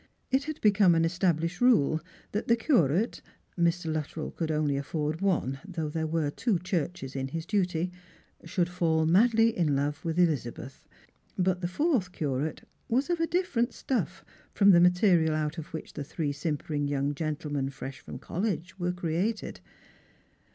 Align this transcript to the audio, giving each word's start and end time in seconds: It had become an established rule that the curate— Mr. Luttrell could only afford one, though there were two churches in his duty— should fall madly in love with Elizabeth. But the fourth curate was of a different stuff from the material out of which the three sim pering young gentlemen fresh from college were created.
It 0.31 0.45
had 0.45 0.59
become 0.61 0.95
an 0.95 1.05
established 1.05 1.61
rule 1.61 2.01
that 2.31 2.47
the 2.47 2.55
curate— 2.55 3.21
Mr. 3.55 3.93
Luttrell 3.93 4.31
could 4.31 4.49
only 4.49 4.75
afford 4.75 5.21
one, 5.21 5.59
though 5.63 5.89
there 5.89 6.07
were 6.07 6.31
two 6.31 6.57
churches 6.57 7.15
in 7.15 7.27
his 7.27 7.45
duty— 7.45 7.91
should 8.43 8.67
fall 8.67 9.05
madly 9.05 9.55
in 9.55 9.75
love 9.75 10.03
with 10.03 10.17
Elizabeth. 10.17 10.87
But 11.37 11.61
the 11.61 11.67
fourth 11.67 12.13
curate 12.13 12.67
was 12.89 13.11
of 13.11 13.19
a 13.19 13.27
different 13.27 13.73
stuff 13.75 14.25
from 14.51 14.71
the 14.71 14.79
material 14.81 15.35
out 15.35 15.59
of 15.59 15.67
which 15.71 15.93
the 15.93 16.03
three 16.03 16.31
sim 16.31 16.57
pering 16.57 16.89
young 16.89 17.13
gentlemen 17.13 17.69
fresh 17.69 17.99
from 17.99 18.17
college 18.17 18.79
were 18.79 18.93
created. 18.93 19.59